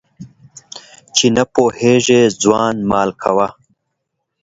[1.15, 3.47] چي نه پوهېږي ځوان مال کوه.